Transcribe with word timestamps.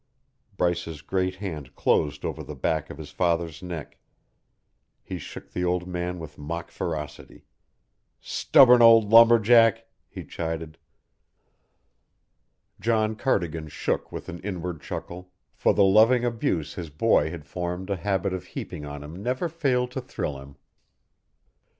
Bryce's 0.57 1.03
great 1.03 1.35
hand 1.35 1.75
closed 1.75 2.25
over 2.25 2.41
the 2.43 2.55
back 2.55 2.89
of 2.89 2.97
his 2.97 3.11
father's 3.11 3.61
neck; 3.61 3.99
he 5.03 5.19
shook 5.19 5.51
the 5.51 5.63
old 5.63 5.85
man 5.87 6.17
with 6.17 6.39
mock 6.39 6.71
ferocity. 6.71 7.45
"Stubborn 8.19 8.81
old 8.81 9.11
lumberjack!" 9.11 9.85
he 10.09 10.23
chided. 10.25 10.79
John 12.79 13.15
Cardigan 13.15 13.67
shook 13.67 14.11
with 14.11 14.27
an 14.27 14.39
inward 14.39 14.81
chuckle, 14.81 15.31
for 15.53 15.71
the 15.71 15.83
loving 15.85 16.25
abuse 16.25 16.73
his 16.73 16.89
boy 16.89 17.29
had 17.29 17.45
formed 17.45 17.91
a 17.91 17.97
habit 17.97 18.33
of 18.33 18.45
heaping 18.45 18.83
on 18.83 19.03
him 19.03 19.21
never 19.21 19.47
failed 19.47 19.91
to 19.91 20.01
thrill 20.01 20.39
him. 20.39 20.55